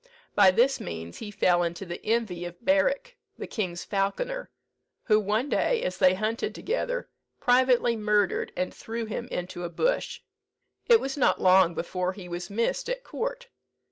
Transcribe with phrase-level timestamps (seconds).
[0.33, 4.49] By this means he fell into the envy of Berick, the king's falconer,
[5.03, 7.07] who one day, as they hunted together,
[7.39, 10.21] privately murdered and threw him into a bush.
[10.87, 13.49] It was not long before he was missed at court.